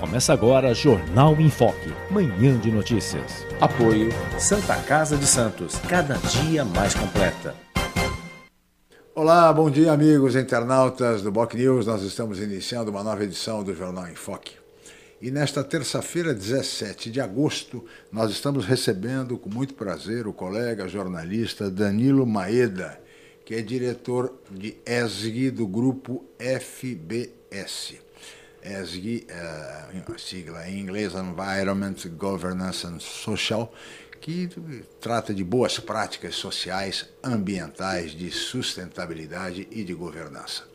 [0.00, 3.44] Começa agora Jornal em Foque, manhã de notícias.
[3.60, 7.54] Apoio Santa Casa de Santos, cada dia mais completa.
[9.14, 11.86] Olá, bom dia amigos internautas do Boc News.
[11.86, 14.54] Nós estamos iniciando uma nova edição do Jornal em Foque.
[15.20, 21.70] E nesta terça-feira, 17 de agosto, nós estamos recebendo com muito prazer o colega jornalista
[21.70, 22.98] Danilo Maeda,
[23.44, 27.98] que é diretor de ESG do grupo FBS.
[28.62, 33.72] ESG, uh, a sigla em inglês Environment, Governance and Social,
[34.20, 34.48] que
[35.00, 40.69] trata de boas práticas sociais, ambientais, de sustentabilidade e de governança.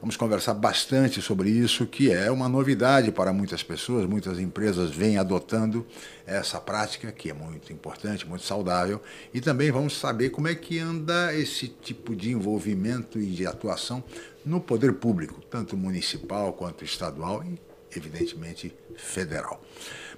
[0.00, 5.16] Vamos conversar bastante sobre isso, que é uma novidade para muitas pessoas, muitas empresas vêm
[5.16, 5.86] adotando
[6.26, 9.00] essa prática, que é muito importante, muito saudável,
[9.32, 14.04] e também vamos saber como é que anda esse tipo de envolvimento e de atuação
[14.44, 17.58] no poder público, tanto municipal quanto estadual e,
[17.96, 19.62] evidentemente, federal.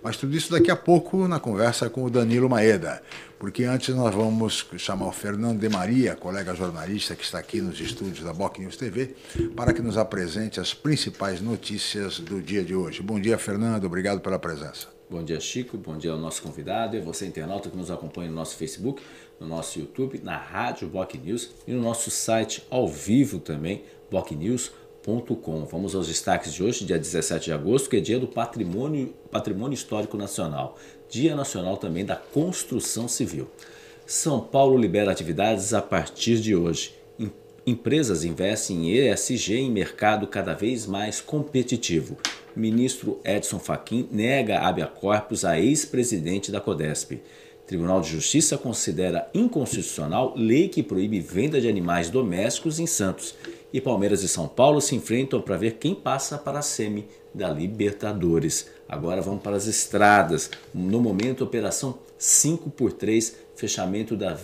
[0.03, 3.03] Mas tudo isso daqui a pouco na conversa com o Danilo Maeda,
[3.39, 7.81] porque antes nós vamos chamar o Fernando de Maria, colega jornalista que está aqui nos
[7.81, 9.15] estúdios da Boc News TV,
[9.57, 13.03] para que nos apresente as principais notícias do dia de hoje.
[13.03, 14.89] Bom dia, Fernando, obrigado pela presença.
[15.11, 15.79] Bom dia, Chico.
[15.79, 19.03] Bom dia ao nosso convidado e você, internauta, que nos acompanha no nosso Facebook,
[19.41, 24.88] no nosso YouTube, na Rádio Boc News e no nosso site ao vivo também, bocnews.com
[25.71, 29.75] Vamos aos destaques de hoje, dia 17 de agosto, que é dia do Patrimônio, Patrimônio
[29.75, 30.77] Histórico Nacional,
[31.09, 33.49] Dia Nacional também da Construção Civil.
[34.07, 36.93] São Paulo libera atividades a partir de hoje.
[37.67, 42.19] Empresas investem em ESG em mercado cada vez mais competitivo.
[42.55, 47.13] Ministro Edson Fachin nega habeas corpus a ex-presidente da Codesp.
[47.69, 53.35] Tribunal de Justiça considera inconstitucional lei que proíbe venda de animais domésticos em Santos
[53.71, 57.51] e Palmeiras e São Paulo se enfrentam para ver quem passa para a semi da
[57.51, 58.69] Libertadores.
[58.89, 60.51] Agora vamos para as estradas.
[60.73, 64.39] No momento, operação 5 por 3 fechamento da,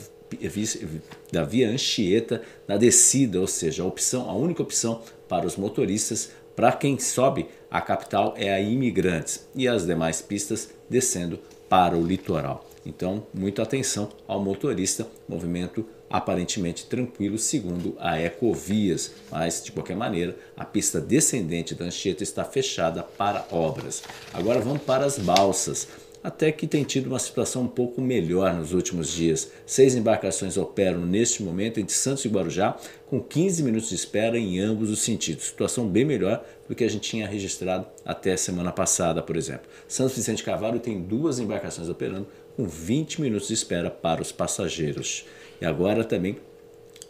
[1.33, 6.29] da via Anchieta na descida, ou seja, a opção, a única opção para os motoristas,
[6.55, 11.39] para quem sobe a capital é a imigrantes e as demais pistas descendo
[11.71, 12.74] para o litoral.
[12.87, 20.37] Então, muita atenção ao motorista, movimento aparentemente tranquilo, segundo a Ecovias, mas de qualquer maneira,
[20.57, 24.03] a pista descendente da Anchieta está fechada para obras.
[24.33, 25.89] Agora vamos para as balsas.
[26.23, 29.51] Até que tem tido uma situação um pouco melhor nos últimos dias.
[29.67, 34.59] Seis embarcações operam neste momento entre Santos e Guarujá, com 15 minutos de espera em
[34.59, 35.45] ambos os sentidos.
[35.45, 39.69] Situação bem melhor do que a gente tinha registrado até semana passada, por exemplo.
[39.87, 42.27] Santos Vicente Carvalho tem duas embarcações operando
[42.57, 45.25] com 20 minutos de espera para os passageiros.
[45.61, 46.39] E agora também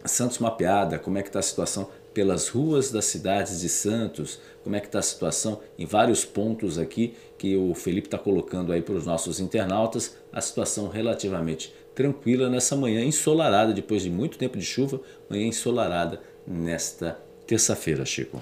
[0.03, 4.75] Santos mapeada, como é que está a situação pelas ruas das cidades de Santos, como
[4.75, 8.81] é que está a situação em vários pontos aqui que o Felipe está colocando aí
[8.81, 14.57] para os nossos internautas, a situação relativamente tranquila nessa manhã ensolarada, depois de muito tempo
[14.57, 18.41] de chuva, manhã ensolarada nesta terça-feira, Chico.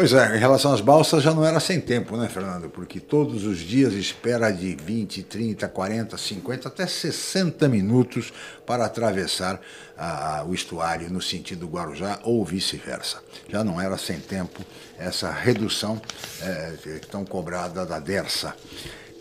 [0.00, 2.70] Pois é, em relação às balsas já não era sem tempo, né, Fernando?
[2.70, 8.32] Porque todos os dias espera de 20, 30, 40, 50, até 60 minutos
[8.64, 9.60] para atravessar
[9.98, 13.22] ah, o estuário no sentido Guarujá ou vice-versa.
[13.46, 14.64] Já não era sem tempo
[14.98, 16.00] essa redução
[16.40, 18.54] é, tão cobrada da DERSA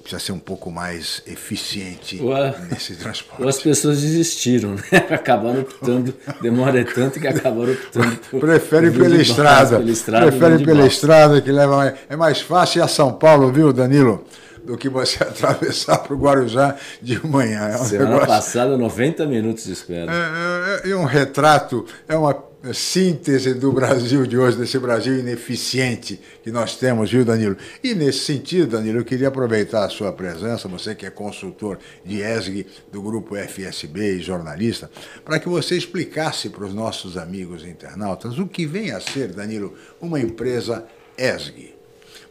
[0.02, 2.22] precisa ser um pouco mais eficiente
[2.70, 3.42] nesse transporte.
[3.42, 4.84] Ou as pessoas desistiram, né?
[5.10, 8.40] acabaram optando, demora tanto que acabaram optando por.
[8.42, 9.78] Prefere pela estrada.
[9.78, 11.94] Pela estrada Prefere pela estrada que leva mais.
[12.10, 14.26] É mais fácil ir a São Paulo, viu, Danilo?
[14.70, 17.70] Do que você atravessar para o Guarujá de manhã.
[17.70, 18.28] É um Semana negócio...
[18.28, 20.12] passada, 90 minutos de espera.
[20.12, 26.20] É, é, é um retrato, é uma síntese do Brasil de hoje, desse Brasil ineficiente
[26.44, 27.56] que nós temos, viu, Danilo?
[27.84, 32.22] E nesse sentido, Danilo, eu queria aproveitar a sua presença, você que é consultor de
[32.22, 34.92] ESG do grupo FSB e jornalista,
[35.24, 39.74] para que você explicasse para os nossos amigos internautas o que vem a ser, Danilo,
[40.02, 40.86] uma empresa
[41.18, 41.79] ESG.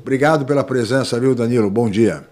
[0.00, 1.70] Obrigado pela presença, viu, Danilo?
[1.70, 2.26] Bom dia.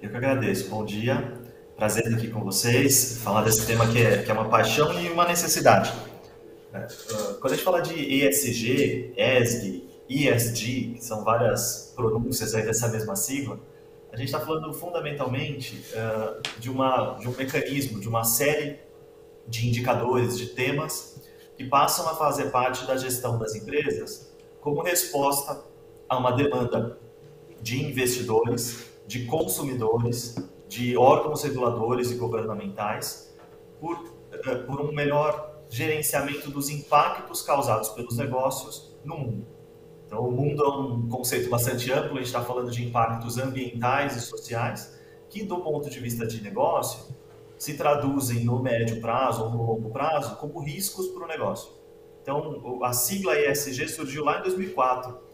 [0.00, 0.68] Eu que agradeço.
[0.68, 1.32] Bom dia.
[1.76, 5.10] Prazer estar aqui com vocês, falar desse tema que é, que é uma paixão e
[5.10, 5.92] uma necessidade.
[6.72, 6.86] É,
[7.40, 13.16] quando a gente fala de ESG, ESG, ESG, que são várias pronúncias aí dessa mesma
[13.16, 13.58] sigla,
[14.12, 18.78] a gente está falando fundamentalmente uh, de, uma, de um mecanismo, de uma série
[19.46, 21.20] de indicadores, de temas
[21.56, 24.30] que passam a fazer parte da gestão das empresas
[24.60, 25.62] como resposta
[26.08, 26.98] a uma demanda
[27.60, 30.36] de investidores, de consumidores,
[30.68, 33.34] de órgãos reguladores e governamentais
[33.80, 39.46] por, uh, por um melhor gerenciamento dos impactos causados pelos negócios no mundo.
[40.06, 44.16] Então, o mundo é um conceito bastante amplo, a gente está falando de impactos ambientais
[44.16, 47.12] e sociais, que, do ponto de vista de negócio,
[47.58, 51.72] se traduzem no médio prazo ou no longo prazo como riscos para o negócio.
[52.22, 55.25] Então, a sigla ESG surgiu lá em 2004.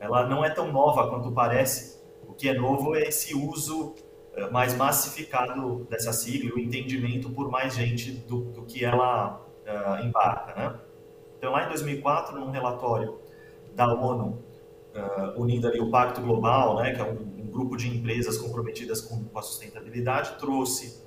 [0.00, 1.98] Ela não é tão nova quanto parece.
[2.26, 3.94] O que é novo é esse uso
[4.38, 10.04] eh, mais massificado dessa sigla, o entendimento por mais gente do, do que ela uh,
[10.04, 10.54] embarca.
[10.54, 10.78] Né?
[11.36, 13.18] Então, lá em 2004, num relatório
[13.74, 14.38] da ONU,
[14.94, 19.00] uh, unindo ali o Pacto Global, né, que é um, um grupo de empresas comprometidas
[19.00, 21.02] com, com, a sustentabilidade, trouxe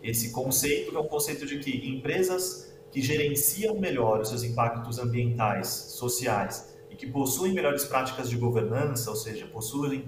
[0.00, 4.98] esse conceito, que é um conceito de que empresas que gerenciam melhor os seus impactos
[4.98, 6.69] ambientais, sociais
[7.00, 10.04] que possuem melhores práticas de governança, ou seja, possuem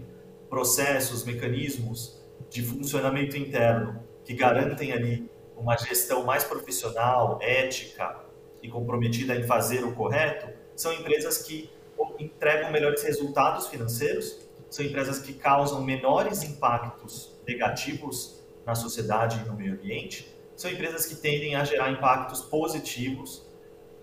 [0.51, 8.21] processos, mecanismos de funcionamento interno que garantem ali uma gestão mais profissional, ética
[8.63, 10.47] e comprometida em fazer o correto,
[10.77, 11.71] são empresas que
[12.19, 19.57] entregam melhores resultados financeiros, são empresas que causam menores impactos negativos na sociedade e no
[19.57, 23.47] meio ambiente, são empresas que tendem a gerar impactos positivos,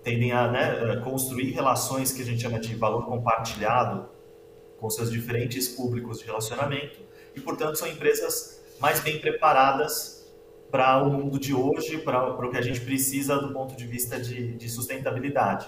[0.09, 4.09] tendem a né, eh, construir relações que a gente chama de valor compartilhado
[4.79, 6.99] com seus diferentes públicos de relacionamento
[7.35, 10.31] e, portanto, são empresas mais bem preparadas
[10.71, 13.85] para o mundo de hoje, para, para o que a gente precisa do ponto de
[13.85, 15.67] vista de, de sustentabilidade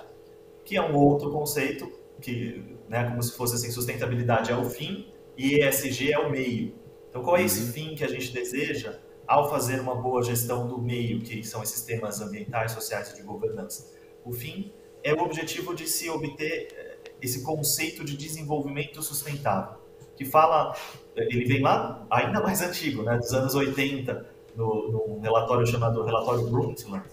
[0.63, 5.07] que é um outro conceito que, né, como se fosse assim, sustentabilidade é o fim
[5.37, 6.73] e ESG é o meio.
[7.09, 7.73] Então, qual é esse uhum.
[7.73, 11.81] fim que a gente deseja ao fazer uma boa gestão do meio, que são esses
[11.83, 13.99] temas ambientais, sociais e de governança?
[14.23, 14.71] O fim
[15.03, 19.79] é o objetivo de se obter eh, esse conceito de desenvolvimento sustentável,
[20.15, 20.75] que fala,
[21.15, 24.25] ele vem lá ainda mais antigo, né, dos anos 80,
[24.55, 27.05] no, num relatório chamado Relatório Brundtland,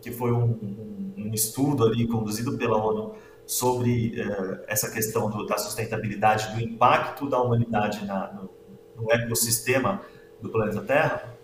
[0.00, 3.14] que foi um, um, um estudo ali conduzido pela ONU
[3.46, 8.50] sobre uh, essa questão do, da sustentabilidade, do impacto da humanidade na, no,
[8.96, 10.02] no, ecossistema
[10.40, 11.36] do planeta Terra.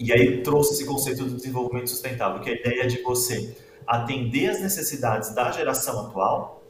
[0.00, 3.56] E aí trouxe esse conceito do desenvolvimento sustentável, que é a ideia de você
[3.88, 6.62] atender às necessidades da geração atual,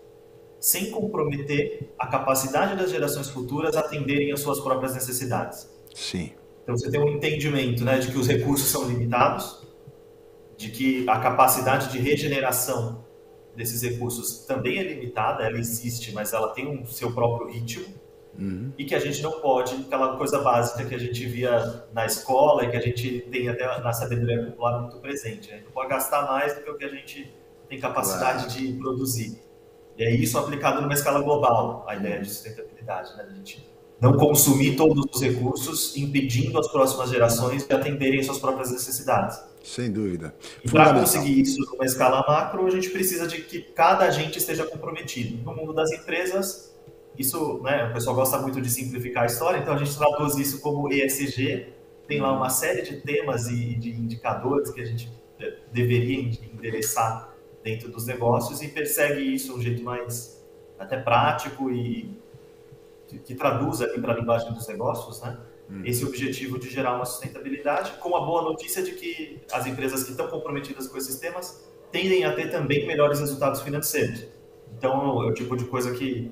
[0.60, 5.68] sem comprometer a capacidade das gerações futuras atenderem às suas próprias necessidades.
[5.94, 6.32] Sim.
[6.62, 9.66] Então você tem um entendimento né, de que os recursos são limitados,
[10.56, 13.04] de que a capacidade de regeneração
[13.56, 17.86] desses recursos também é limitada, ela existe, mas ela tem um seu próprio ritmo.
[18.38, 18.72] Uhum.
[18.78, 22.64] E que a gente não pode, aquela coisa básica que a gente via na escola
[22.64, 25.50] e que a gente tem até na sabedoria popular muito presente.
[25.50, 25.62] Né?
[25.64, 27.34] Não pode gastar mais do que o que a gente
[27.68, 28.60] tem capacidade claro.
[28.60, 29.42] de produzir.
[29.96, 33.16] E é isso aplicado numa escala global, a ideia de sustentabilidade.
[33.16, 33.26] Né?
[33.28, 33.68] A gente
[34.00, 39.40] não consumir todos os recursos, impedindo as próximas gerações de atenderem suas próprias necessidades.
[39.62, 40.34] Sem dúvida.
[40.70, 45.42] Para conseguir isso numa escala macro, a gente precisa de que cada agente esteja comprometido.
[45.42, 46.67] No mundo das empresas,
[47.18, 50.60] isso, né, o pessoal gosta muito de simplificar a história, então a gente traduz isso
[50.60, 51.66] como ESG,
[52.06, 55.12] tem lá uma série de temas e de indicadores que a gente
[55.72, 60.42] deveria endereçar dentro dos negócios e persegue isso de um jeito mais
[60.78, 62.16] até prático e
[63.24, 65.38] que traduz aqui para a linguagem dos negócios, né?
[65.70, 65.82] Hum.
[65.84, 70.10] Esse objetivo de gerar uma sustentabilidade, com a boa notícia de que as empresas que
[70.10, 74.26] estão comprometidas com esses temas tendem a ter também melhores resultados financeiros.
[74.76, 76.30] Então, é o tipo de coisa que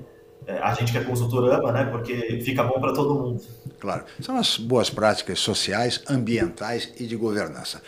[0.63, 1.85] a gente que é consultor ama, né?
[1.87, 3.43] Porque fica bom para todo mundo.
[3.81, 4.05] Claro.
[4.21, 7.83] São as boas práticas sociais, ambientais e de governança.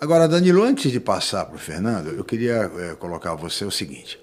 [0.00, 3.70] Agora, Danilo, antes de passar para o Fernando, eu queria é, colocar a você o
[3.70, 4.18] seguinte.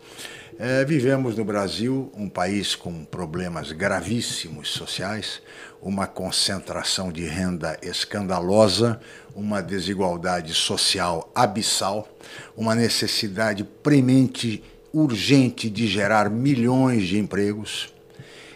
[0.62, 5.41] É, vivemos no Brasil um país com problemas gravíssimos sociais,
[5.81, 9.00] uma concentração de renda escandalosa,
[9.33, 12.09] uma desigualdade social abissal,
[12.57, 14.62] uma necessidade premente,
[14.93, 17.93] urgente de gerar milhões de empregos.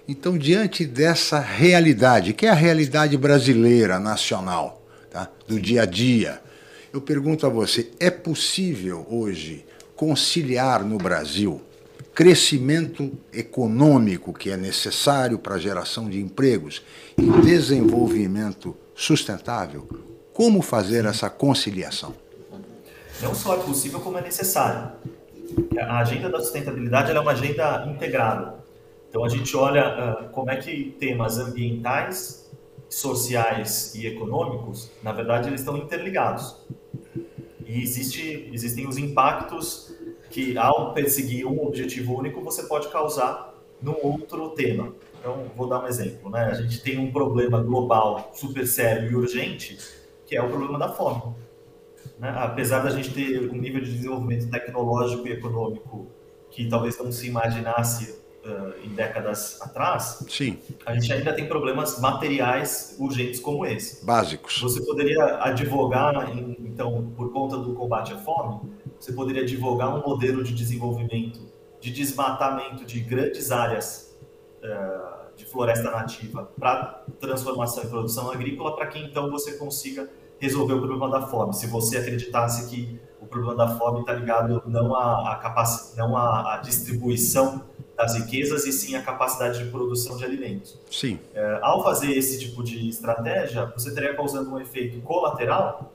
[0.08, 5.30] Então, diante dessa realidade, que é a realidade brasileira, nacional, tá?
[5.48, 6.42] do dia a dia,
[6.92, 11.62] eu pergunto a você: é possível hoje conciliar no Brasil
[12.13, 16.84] crescimento econômico que é necessário para a geração de empregos
[17.18, 19.88] e desenvolvimento sustentável,
[20.32, 22.13] como fazer essa conciliação?
[23.22, 24.92] Não só é possível, como é necessário.
[25.80, 28.64] A agenda da sustentabilidade é uma agenda integrada.
[29.10, 32.52] Então a gente olha uh, como é que temas ambientais,
[32.90, 36.58] sociais e econômicos, na verdade, eles estão interligados.
[37.66, 39.94] E existe, existem os impactos
[40.30, 44.94] que, ao perseguir um objetivo único, você pode causar num outro tema.
[45.20, 46.30] Então, vou dar um exemplo.
[46.30, 46.46] Né?
[46.46, 49.78] A gente tem um problema global super sério e urgente,
[50.26, 51.36] que é o problema da fome.
[52.20, 52.34] Né?
[52.38, 56.08] Apesar da gente ter um nível de desenvolvimento tecnológico e econômico
[56.50, 58.12] que talvez não se imaginasse
[58.46, 60.58] uh, em décadas atrás, Sim.
[60.86, 64.05] a gente ainda tem problemas materiais urgentes como esse.
[64.05, 64.62] Básicos.
[64.62, 70.08] Você poderia advogar, em, então, por conta do combate à fome, você poderia advogar um
[70.08, 71.41] modelo de desenvolvimento,
[71.82, 74.15] de desmatamento de grandes áreas
[74.63, 80.10] uh, de floresta nativa para transformação em produção agrícola, para que então você consiga
[80.44, 81.54] resolver o problema da fome.
[81.54, 85.70] Se você acreditasse que o problema da fome está ligado não à, à, capac...
[85.96, 87.64] não à, à, distribuição
[87.96, 90.78] das riquezas, e sim à capacidade de produção de alimentos.
[90.92, 91.20] Sim.
[91.34, 95.94] É, ao fazer esse tipo de estratégia, você estaria causando um efeito colateral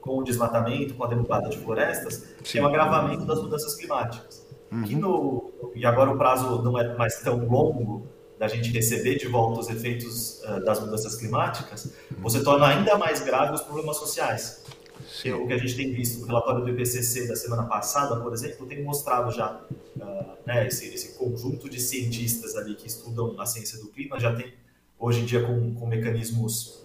[0.00, 2.52] com o desmatamento, com a derrubada de florestas, sim.
[2.52, 4.46] que é o agravamento das mudanças climáticas.
[4.70, 4.82] Uhum.
[4.84, 8.06] Que no, e agora o prazo não é mais tão longo
[8.38, 13.22] da gente receber de volta os efeitos uh, das mudanças climáticas, você torna ainda mais
[13.22, 14.64] grave os problemas sociais.
[15.08, 15.32] Sim.
[15.32, 18.66] O que a gente tem visto no relatório do IPCC da semana passada, por exemplo,
[18.66, 19.60] tem mostrado já
[19.96, 20.02] uh,
[20.46, 24.52] né, esse, esse, conjunto de cientistas ali que estudam a ciência do clima, já tem
[24.98, 26.84] hoje em dia com, com mecanismos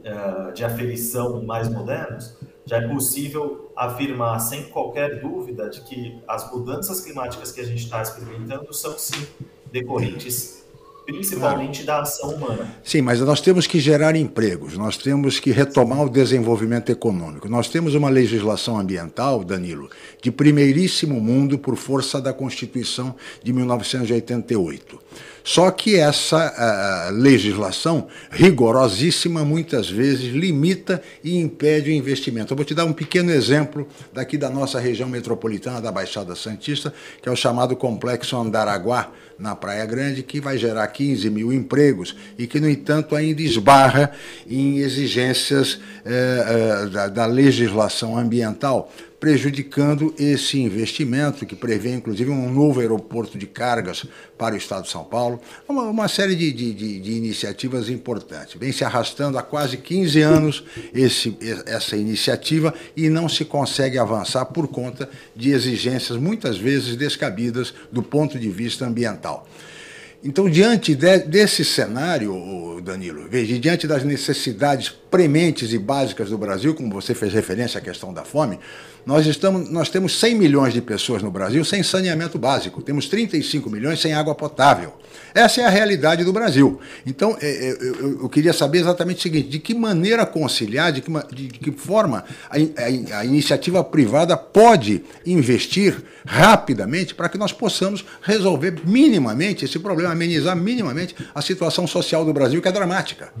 [0.00, 6.50] uh, de aferição mais modernos, já é possível afirmar sem qualquer dúvida de que as
[6.52, 9.26] mudanças climáticas que a gente está experimentando são sim
[9.72, 10.61] decorrentes
[11.04, 12.02] principalmente claro.
[12.02, 12.76] da ação humana.
[12.82, 17.48] Sim, mas nós temos que gerar empregos, nós temos que retomar o desenvolvimento econômico.
[17.48, 19.90] Nós temos uma legislação ambiental, Danilo,
[20.22, 25.00] de primeiríssimo mundo por força da Constituição de 1988.
[25.44, 32.52] Só que essa legislação rigorosíssima muitas vezes limita e impede o investimento.
[32.52, 36.92] Eu vou te dar um pequeno exemplo daqui da nossa região metropolitana da Baixada Santista,
[37.20, 42.14] que é o chamado Complexo Andaraguá, na Praia Grande, que vai gerar 15 mil empregos
[42.38, 44.12] e que, no entanto, ainda esbarra
[44.48, 48.92] em exigências eh, eh, da, da legislação ambiental
[49.22, 54.04] prejudicando esse investimento, que prevê inclusive um novo aeroporto de cargas
[54.36, 58.56] para o Estado de São Paulo, uma, uma série de, de, de, iniciativas importantes.
[58.58, 64.46] Vem se arrastando há quase 15 anos esse, essa iniciativa e não se consegue avançar
[64.46, 69.46] por conta de exigências muitas vezes descabidas do ponto de vista ambiental.
[70.24, 76.74] Então, diante de, desse cenário, Danilo, veja, diante das necessidades prementes e básicas do Brasil,
[76.74, 78.58] como você fez referência à questão da fome,
[79.04, 83.68] nós, estamos, nós temos 100 milhões de pessoas no Brasil sem saneamento básico, temos 35
[83.68, 84.94] milhões sem água potável.
[85.34, 86.80] Essa é a realidade do Brasil.
[87.06, 91.10] Então, é, é, eu, queria saber exatamente o seguinte: de que maneira conciliar, de que,
[91.34, 98.04] de que forma a, a, a iniciativa privada pode investir rapidamente para que nós possamos
[98.20, 103.32] resolver minimamente esse problema, amenizar minimamente a situação social do Brasil, que é dramática.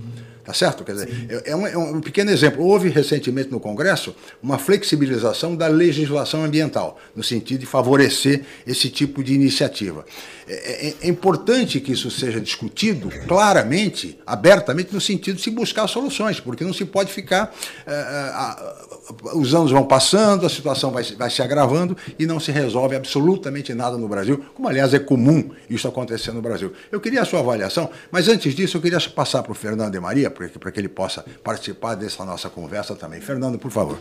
[0.44, 0.82] Tá certo?
[0.82, 2.64] Quer dizer, é, é um, é um, pequeno exemplo.
[2.64, 9.22] Houve recentemente no Congresso uma flexibilização da legislação ambiental, no sentido de favorecer esse tipo
[9.22, 10.04] de iniciativa.
[10.48, 15.86] É, é, é, importante que isso seja discutido claramente, abertamente, no sentido de se buscar
[15.86, 17.54] soluções, porque não se pode ficar.
[17.86, 22.96] Uh, os anos vão passando, a situação vai, vai se agravando e não se resolve
[22.96, 26.72] absolutamente nada no Brasil, como aliás é comum isso acontecer no Brasil.
[26.90, 30.00] Eu queria a sua avaliação, mas antes disso eu queria passar para o Fernando e
[30.00, 33.20] Maria, para que ele possa participar dessa nossa conversa também.
[33.20, 33.98] Fernando, por favor.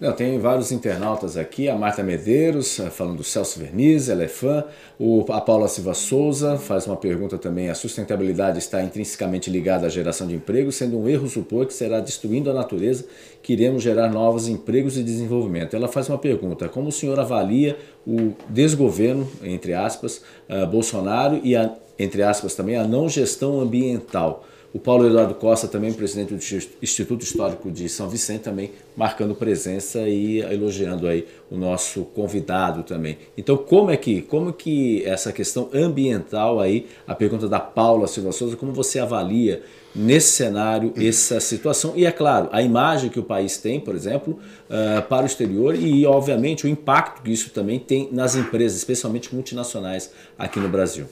[0.00, 4.28] Não, tem vários internautas aqui, a Marta Medeiros, eh, falando do Celso Verniz, ela é
[4.28, 4.62] fã,
[4.96, 9.88] o, a Paula Silva Souza faz uma pergunta também, a sustentabilidade está intrinsecamente ligada à
[9.88, 13.06] geração de empregos, sendo um erro supor que será destruindo a natureza
[13.42, 15.74] que iremos gerar novos empregos e desenvolvimento.
[15.74, 21.56] Ela faz uma pergunta, como o senhor avalia o desgoverno, entre aspas, uh, Bolsonaro e,
[21.56, 24.44] a, entre aspas, também a não gestão ambiental?
[24.72, 26.40] O Paulo Eduardo Costa, também presidente do
[26.82, 33.16] Instituto Histórico de São Vicente, também marcando presença e elogiando aí o nosso convidado também.
[33.36, 38.30] Então, como é que, como que essa questão ambiental aí, a pergunta da Paula Silva
[38.30, 39.62] Souza, como você avalia
[39.94, 44.38] nesse cenário essa situação e é claro a imagem que o país tem, por exemplo,
[44.68, 49.34] uh, para o exterior e obviamente o impacto que isso também tem nas empresas, especialmente
[49.34, 51.06] multinacionais aqui no Brasil.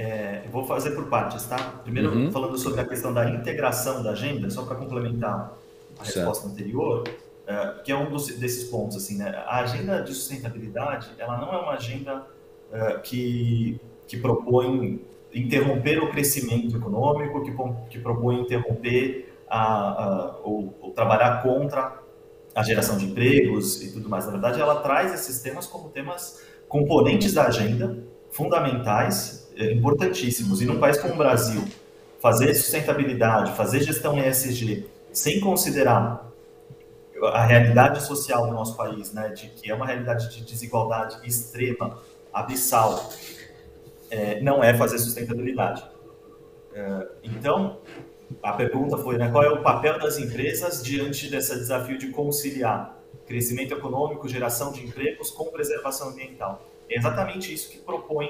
[0.00, 1.58] É, vou fazer por partes, tá?
[1.82, 2.32] Primeiro, uhum.
[2.32, 5.54] falando sobre a questão da integração da agenda, só para complementar
[5.98, 6.16] a certo.
[6.16, 8.96] resposta anterior, uh, que é um dos, desses pontos.
[8.96, 9.28] Assim, né?
[9.46, 12.26] A agenda de sustentabilidade ela não é uma agenda
[12.72, 13.78] uh, que,
[14.08, 15.04] que propõe
[15.34, 17.52] interromper o crescimento econômico, que,
[17.90, 22.00] que propõe interromper a, a, ou, ou trabalhar contra
[22.54, 24.24] a geração de empregos e tudo mais.
[24.24, 30.60] Na verdade, ela traz esses temas como temas componentes da agenda, fundamentais, importantíssimos.
[30.60, 31.64] E num país como o Brasil,
[32.20, 36.30] fazer sustentabilidade, fazer gestão ESG, sem considerar
[37.28, 41.98] a realidade social do nosso país, né, de que é uma realidade de desigualdade extrema,
[42.32, 43.10] abissal,
[44.10, 45.84] é, não é fazer sustentabilidade.
[46.72, 47.78] É, então,
[48.42, 52.96] a pergunta foi, né, qual é o papel das empresas diante desse desafio de conciliar
[53.26, 56.66] crescimento econômico, geração de empregos com preservação ambiental?
[56.88, 58.28] É exatamente isso que propõe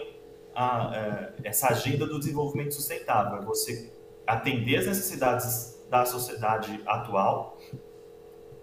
[0.55, 3.91] a, é, essa agenda do desenvolvimento sustentável, é você
[4.27, 7.59] atender as necessidades da sociedade atual,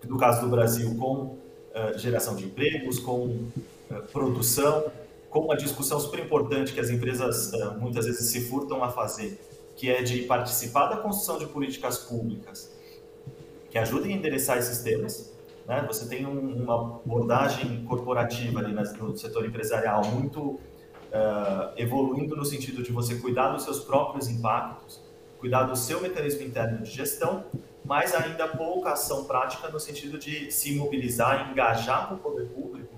[0.05, 3.49] no caso do Brasil, com uh, geração de empregos, com
[4.11, 4.91] produção,
[5.29, 9.39] com uma discussão super importante que as empresas muitas vezes se furtam a fazer,
[9.75, 12.71] que é de participar da construção de políticas públicas
[13.69, 15.33] que ajudem a endereçar esses temas.
[15.67, 15.83] Né?
[15.87, 20.59] Você tem um, uma abordagem corporativa ali no setor empresarial muito
[21.07, 25.01] uh, evoluindo no sentido de você cuidar dos seus próprios impactos,
[25.39, 27.45] cuidar do seu mecanismo interno de gestão,
[27.85, 32.97] mas ainda pouca ação prática no sentido de se mobilizar, engajar com o poder público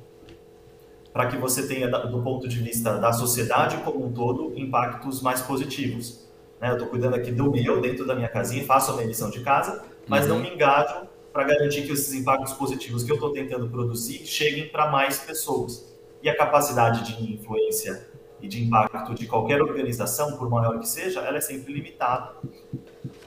[1.14, 5.42] para que você tenha, do ponto de vista da sociedade como um todo, impactos mais
[5.42, 6.28] positivos.
[6.62, 6.70] Né?
[6.70, 9.42] Eu estou cuidando aqui do meu, dentro da minha casinha, faço a minha lição de
[9.42, 10.36] casa, mas uhum.
[10.36, 14.70] não me engajo para garantir que esses impactos positivos que eu estou tentando produzir cheguem
[14.70, 15.99] para mais pessoas.
[16.22, 18.08] E a capacidade de influência
[18.42, 22.36] e de impacto de qualquer organização, por maior que seja, ela é sempre limitada.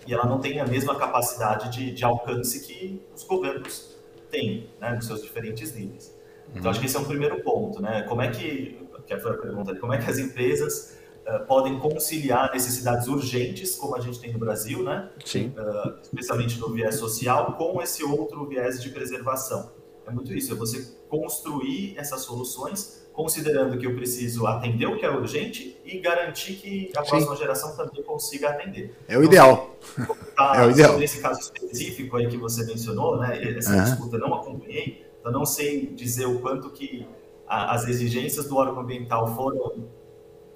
[0.06, 3.96] E ela não tem a mesma capacidade de, de alcance que os governos
[4.30, 6.16] têm, né, nos seus diferentes níveis.
[6.50, 6.70] Então, uhum.
[6.70, 8.02] acho que esse é um primeiro ponto, né?
[8.02, 12.50] Como é que, que foi a pergunta, como é que as empresas uh, podem conciliar
[12.52, 15.10] necessidades urgentes, como a gente tem no Brasil, né?
[15.24, 15.54] Sim.
[15.56, 19.70] Uh, especialmente no viés social, com esse outro viés de preservação.
[20.06, 25.04] É muito isso, é você construir essas soluções considerando que eu preciso atender o que
[25.04, 27.42] é urgente e garantir que a próxima Sim.
[27.42, 28.94] geração também consiga atender.
[29.06, 29.76] É o ideal.
[30.34, 30.98] Tá, é o ideal.
[30.98, 33.56] Nesse caso específico aí que você mencionou, né?
[33.56, 33.84] Essa uhum.
[33.84, 37.06] disputa não acompanhei, eu não sei dizer o quanto que
[37.46, 39.88] a, as exigências do órgão ambiental foram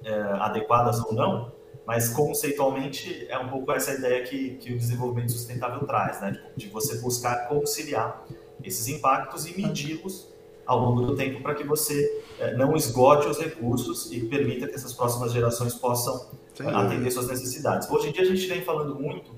[0.02, 1.52] é, adequadas ou não,
[1.86, 6.30] mas conceitualmente é um pouco essa ideia que, que o desenvolvimento sustentável traz, né?
[6.30, 8.24] De, de você buscar conciliar
[8.62, 10.28] esses impactos e medi-los
[10.66, 14.74] ao longo do tempo para que você é, não esgote os recursos e permita que
[14.74, 16.66] essas próximas gerações possam Sim.
[16.66, 17.88] atender suas necessidades.
[17.88, 19.30] Hoje em dia a gente vem falando muito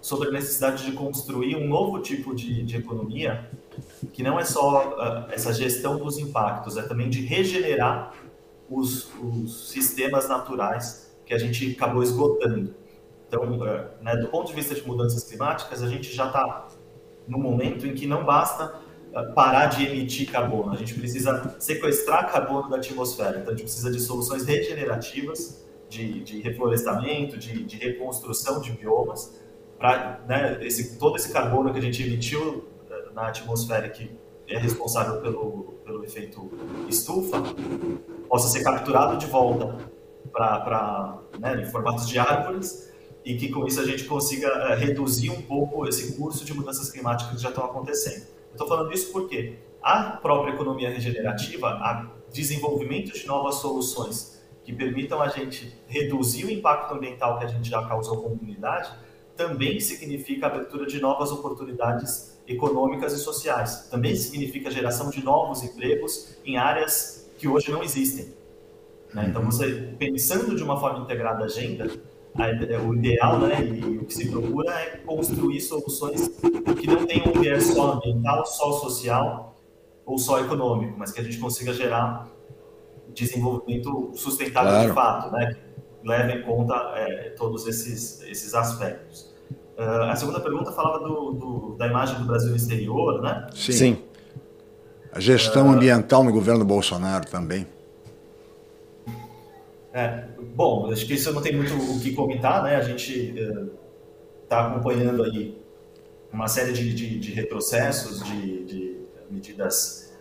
[0.00, 3.50] sobre a necessidade de construir um novo tipo de, de economia
[4.12, 8.14] que não é só uh, essa gestão dos impactos, é também de regenerar
[8.68, 12.74] os, os sistemas naturais que a gente acabou esgotando.
[13.26, 16.68] Então, uh, né, do ponto de vista de mudanças climáticas, a gente já está
[17.28, 18.80] no momento em que não basta
[19.12, 23.38] uh, parar de emitir carbono, a gente precisa sequestrar carbono da atmosfera.
[23.38, 29.40] Então, a gente precisa de soluções regenerativas, de, de reflorestamento, de, de reconstrução de biomas,
[29.78, 32.68] para né, esse, todo esse carbono que a gente emitiu
[33.18, 34.10] na atmosfera que
[34.48, 36.50] é responsável pelo, pelo efeito
[36.88, 37.42] estufa
[38.28, 39.76] possa ser capturado de volta
[40.32, 42.92] para né, em formatos de árvores
[43.24, 46.90] e que com isso a gente consiga é, reduzir um pouco esse curso de mudanças
[46.90, 48.26] climáticas que já estão acontecendo.
[48.52, 55.22] Estou falando isso porque a própria economia regenerativa, a desenvolvimento de novas soluções que permitam
[55.22, 58.92] a gente reduzir o impacto ambiental que a gente já causou com a comunidade,
[59.34, 63.88] também significa a abertura de novas oportunidades econômicas e sociais.
[63.90, 68.34] Também significa geração de novos empregos em áreas que hoje não existem.
[69.14, 69.26] Né?
[69.28, 71.88] Então, você pensando de uma forma integrada a agenda,
[72.86, 77.40] o ideal né, e o que se procura é construir soluções que não tenham um
[77.40, 79.56] viés só ambiental, só social
[80.06, 82.28] ou só econômico, mas que a gente consiga gerar
[83.12, 84.88] desenvolvimento sustentável claro.
[84.88, 85.56] de fato, né?
[86.00, 89.34] que leve em conta é, todos esses, esses aspectos.
[89.76, 93.46] Uh, a segunda pergunta falava do, do, da imagem do Brasil exterior, né?
[93.54, 93.72] Sim.
[93.72, 93.98] Sim.
[95.12, 97.66] A gestão uh, ambiental no governo Bolsonaro também.
[99.92, 102.76] É, bom, acho que isso não tem muito o que comentar, né?
[102.76, 103.34] A gente
[104.42, 105.58] está uh, acompanhando aí
[106.32, 110.12] uma série de, de, de retrocessos, de, de medidas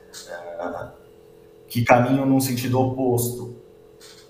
[1.67, 3.55] que caminham num sentido oposto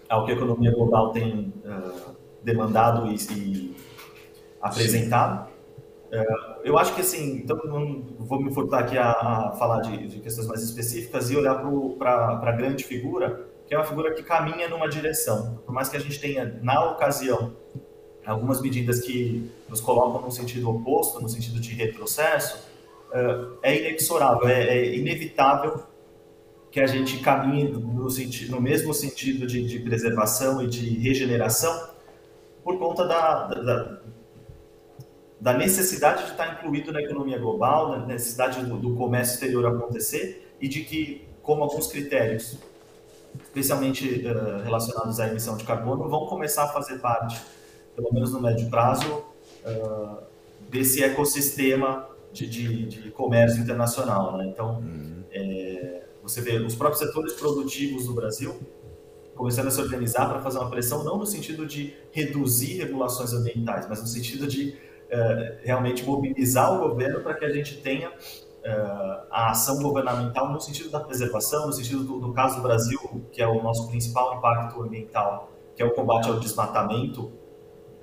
[0.10, 1.54] ao que a economia global tem
[2.44, 3.76] demandado e, e
[4.62, 5.50] apresentado.
[6.10, 6.26] É,
[6.64, 10.20] eu acho que assim, então não vou me furtar aqui a, a falar de, de,
[10.22, 11.62] questões mais específicas e olhar
[11.98, 15.62] para a grande figura, que é uma figura que caminha numa direção.
[15.66, 17.54] Por mais que a gente tenha, na ocasião,
[18.26, 22.66] algumas medidas que nos colocam no sentido oposto, no sentido de retrocesso,
[23.62, 25.84] é inexorável, é, é inevitável
[26.70, 31.90] que a gente caminhe no, sentido, no mesmo sentido de, de, preservação e de regeneração
[32.64, 34.02] por conta da, da,
[35.40, 40.56] da, necessidade de estar incluído na economia global, da necessidade do, do comércio exterior acontecer
[40.60, 42.58] e de que, como alguns critérios,
[43.44, 47.40] especialmente uh, relacionados à emissão de carbono, vão começar a fazer parte,
[47.96, 49.24] pelo menos no médio prazo,
[49.66, 50.18] uh,
[50.70, 54.38] desse ecossistema de, de, de, comércio internacional.
[54.38, 54.48] Né?
[54.48, 55.24] Então, uhum.
[55.32, 58.56] é, você vê os próprios setores produtivos do Brasil
[59.34, 63.88] começando a se organizar para fazer uma pressão, não no sentido de reduzir regulações ambientais,
[63.88, 64.76] mas no sentido de
[65.62, 68.12] realmente mobilizar o governo para que a gente tenha
[69.30, 73.00] a ação governamental no sentido da preservação, no sentido do, do, caso do Brasil,
[73.32, 77.32] que é o nosso principal impacto ambiental, que é o combate ao desmatamento,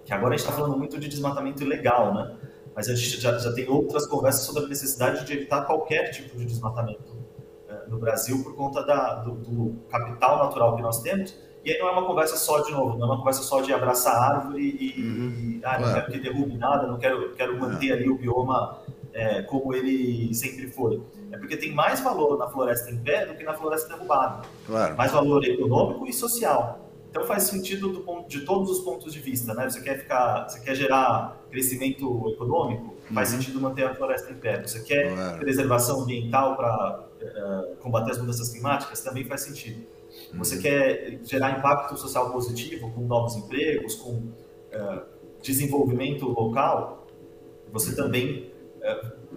[0.05, 2.37] que agora a gente está falando muito de desmatamento ilegal, né?
[2.75, 6.37] Mas a gente já, já tem outras conversas sobre a necessidade de evitar qualquer tipo
[6.37, 7.25] de desmatamento
[7.89, 11.37] no Brasil por conta da, do, do, capital natural que nós temos.
[11.65, 13.73] E aí não é uma conversa só, de novo, não é uma conversa só de
[13.73, 15.31] abraçar a árvore e, uhum.
[15.31, 18.81] e ah, não quero que derrube nada, não quero, quero manter ali o bioma
[19.15, 21.01] é, como ele sempre foi.
[21.31, 24.47] É porque tem mais valor na floresta em pé do que na floresta derrubada.
[24.67, 24.97] Claro.
[24.97, 26.81] Mais valor econômico e social.
[27.09, 29.71] Então faz sentido do ponto, de todos os pontos de vista, né?
[29.71, 33.39] Você quer ficar, você quer gerar crescimento econômico, faz uhum.
[33.39, 34.61] sentido manter a floresta em pé.
[34.61, 35.39] Você quer claro.
[35.39, 39.87] preservação ambiental para uh, combater as mudanças climáticas, também faz sentido.
[40.33, 40.39] Uhum.
[40.41, 45.03] Você quer gerar impacto social positivo com novos empregos, com uh,
[45.41, 47.07] desenvolvimento local,
[47.73, 48.54] você também uh,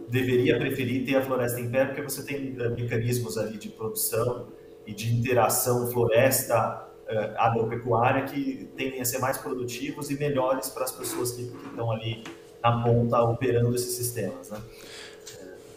[0.10, 4.48] deveria preferir ter a floresta em pé, porque você tem mecanismos ali de produção
[4.86, 6.86] e de interação floresta
[7.38, 11.92] agropecuária que tendem a ser mais produtivos e melhores para as pessoas que, que estão
[11.92, 12.24] ali
[12.62, 14.50] na ponta operando esses sistemas.
[14.50, 14.60] Né?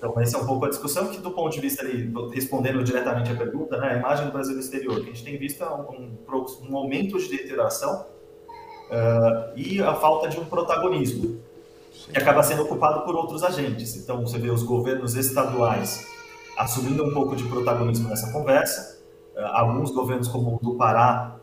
[0.01, 3.31] Então, essa é um pouco a discussão que, do ponto de vista, ali, respondendo diretamente
[3.31, 5.69] à pergunta, né, a imagem do Brasil no exterior, que a gente tem visto é
[5.69, 8.07] um, um, um aumento de deterioração
[8.89, 11.39] uh, e a falta de um protagonismo,
[12.07, 13.97] que acaba sendo ocupado por outros agentes.
[13.97, 16.07] Então, você vê os governos estaduais
[16.57, 19.01] assumindo um pouco de protagonismo nessa conversa,
[19.35, 21.41] uh, alguns governos, como o do Pará,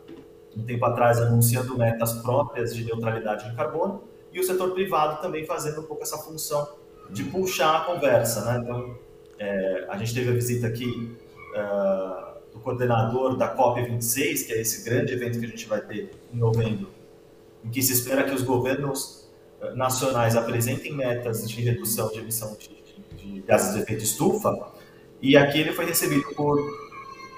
[0.55, 5.45] um tempo atrás, anunciando metas próprias de neutralidade de carbono, e o setor privado também
[5.45, 6.67] fazendo um pouco essa função
[7.09, 8.61] de puxar a conversa, né?
[8.63, 8.95] Então,
[9.39, 11.17] é, a gente teve a visita aqui
[11.53, 16.11] uh, do coordenador da COP26, que é esse grande evento que a gente vai ter
[16.33, 16.89] em novembro,
[17.63, 19.16] em que se espera que os governos
[19.75, 24.53] nacionais apresentem metas de redução de emissão de, de, de, gases de efeito estufa,
[25.21, 26.59] e aqui ele foi recebido por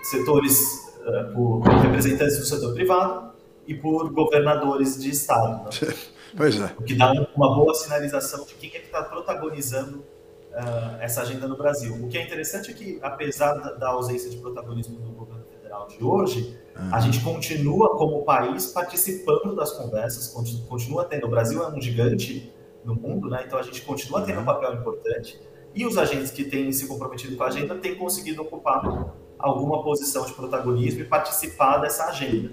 [0.03, 3.32] setores, uh, por representantes do setor privado
[3.65, 5.65] e por governadores de estado.
[5.65, 5.93] Né?
[6.38, 6.71] Pois é.
[6.77, 11.47] O que dá uma boa sinalização de quem é que está protagonizando uh, essa agenda
[11.47, 11.95] no Brasil.
[11.95, 15.38] O que é interessante é que, apesar da, da ausência de protagonismo do governo
[15.69, 16.89] federal de hoje, uhum.
[16.93, 20.27] a gente continua, como país, participando das conversas,
[20.67, 21.27] continua tendo.
[21.27, 22.51] O Brasil é um gigante
[22.84, 23.43] no mundo, né?
[23.45, 25.39] então a gente continua tendo um papel importante.
[25.75, 30.25] E os agentes que têm se comprometido com a agenda têm conseguido ocupar alguma posição
[30.25, 32.51] de protagonismo e participar dessa agenda.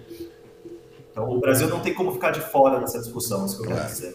[1.11, 3.87] Então, o Brasil não tem como ficar de fora dessa discussão, isso que eu quero
[3.87, 4.15] dizer.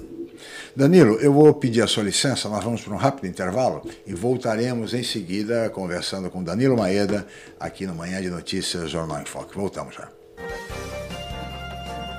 [0.74, 4.94] Danilo, eu vou pedir a sua licença, nós vamos para um rápido intervalo e voltaremos
[4.94, 7.28] em seguida conversando com Danilo Maeda
[7.60, 9.56] aqui no Manhã de Notícias Jornal em Foque.
[9.56, 10.08] Voltamos já.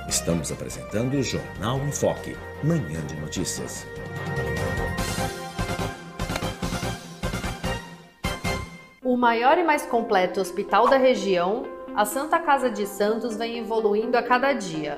[0.07, 3.87] Estamos apresentando o Jornal em Foque, Manhã de Notícias.
[9.03, 14.17] O maior e mais completo hospital da região a Santa Casa de Santos vem evoluindo
[14.17, 14.97] a cada dia,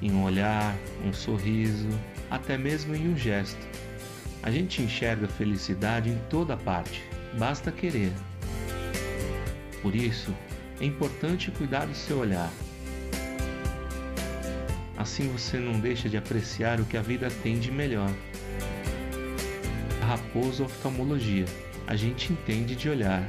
[0.00, 1.88] em um olhar, um sorriso,
[2.30, 3.66] até mesmo em um gesto.
[4.42, 7.02] A gente enxerga felicidade em toda parte,
[7.38, 8.12] basta querer.
[9.82, 10.34] Por isso,
[10.80, 12.50] é importante cuidar do seu olhar.
[14.96, 18.10] Assim você não deixa de apreciar o que a vida tem de melhor.
[20.00, 21.44] Raposo Oftalmologia.
[21.86, 23.28] A gente entende de olhar.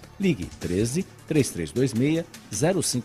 [0.21, 2.25] Ligue 13 3326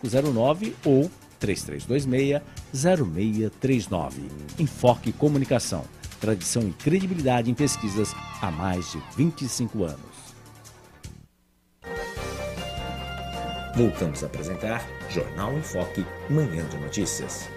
[0.02, 2.42] 0509 ou 3326
[2.74, 4.22] 0639.
[4.58, 5.84] Enfoque Comunicação.
[6.20, 10.26] Tradição e credibilidade em pesquisas há mais de 25 anos.
[13.74, 17.48] Voltamos a apresentar Jornal em Foque, Manhã de Notícias.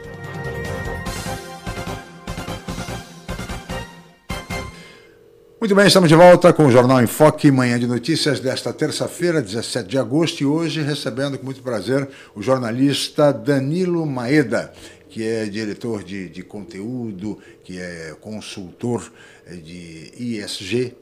[5.59, 9.41] Muito bem, estamos de volta com o Jornal em Foque, manhã de notícias desta terça-feira,
[9.41, 14.71] 17 de agosto, e hoje recebendo com muito prazer o jornalista Danilo Maeda,
[15.09, 19.11] que é diretor de, de conteúdo, que é consultor
[19.51, 20.95] de ESG,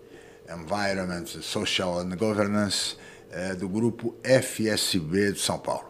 [0.49, 2.95] Environment, Social and Governance,
[3.29, 5.86] é, do grupo FSB de São Paulo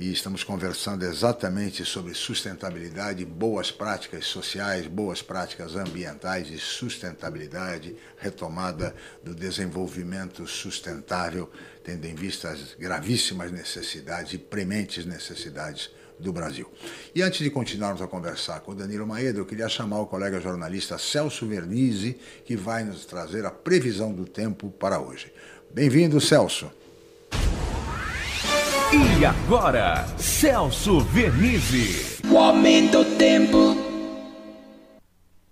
[0.00, 8.94] e estamos conversando exatamente sobre sustentabilidade, boas práticas sociais, boas práticas ambientais e sustentabilidade, retomada
[9.22, 11.50] do desenvolvimento sustentável,
[11.84, 16.66] tendo em vista as gravíssimas necessidades e prementes necessidades do Brasil.
[17.14, 20.40] E antes de continuarmos a conversar com o Danilo Maeda, eu queria chamar o colega
[20.40, 25.30] jornalista Celso Vernizzi, que vai nos trazer a previsão do tempo para hoje.
[25.70, 26.79] Bem-vindo, Celso.
[28.92, 32.20] E agora, Celso Vernizzi.
[32.28, 33.76] O aumento do tempo.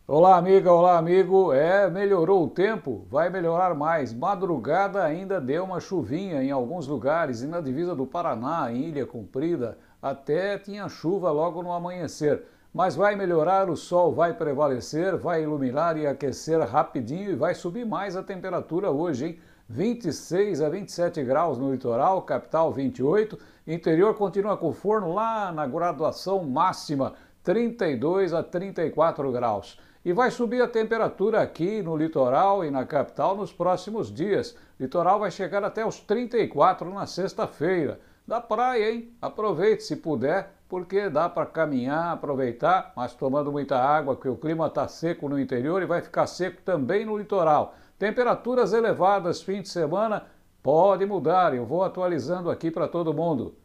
[0.09, 1.53] Olá, amiga, olá, amigo.
[1.53, 4.12] É, melhorou o tempo, vai melhorar mais.
[4.12, 9.07] Madrugada ainda deu uma chuvinha em alguns lugares e na divisa do Paraná, em Ilha
[9.07, 12.42] Comprida, até tinha chuva logo no amanhecer.
[12.74, 17.87] Mas vai melhorar, o sol vai prevalecer, vai iluminar e aquecer rapidinho e vai subir
[17.87, 19.38] mais a temperatura hoje, hein?
[19.69, 26.43] 26 a 27 graus no litoral, capital 28, interior continua com forno lá na graduação
[26.43, 27.13] máxima,
[27.45, 29.79] 32 a 34 graus.
[30.03, 34.57] E vai subir a temperatura aqui no litoral e na capital nos próximos dias.
[34.81, 38.01] Litoral vai chegar até os 34 na sexta-feira.
[38.27, 39.13] Da praia, hein?
[39.21, 44.67] Aproveite se puder, porque dá para caminhar, aproveitar, mas tomando muita água, porque o clima
[44.67, 47.75] está seco no interior e vai ficar seco também no litoral.
[47.99, 50.25] Temperaturas elevadas fim de semana
[50.63, 53.57] pode mudar, eu vou atualizando aqui para todo mundo.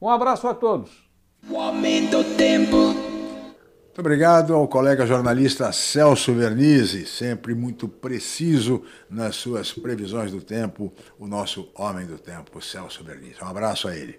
[0.00, 1.10] Um abraço a todos.
[1.50, 2.76] O aumento do tempo.
[2.76, 10.92] Muito obrigado ao colega jornalista Celso Vernizzi, sempre muito preciso nas suas previsões do tempo,
[11.18, 13.42] o nosso homem do tempo, Celso Vernizzi.
[13.42, 14.16] Um abraço a ele.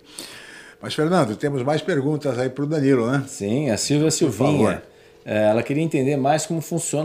[0.81, 3.23] Mas, Fernando, temos mais perguntas aí para o Danilo, né?
[3.27, 4.83] Sim, a Silvia Silvinha.
[5.23, 6.99] Eh, Ela queria entender mais como funciona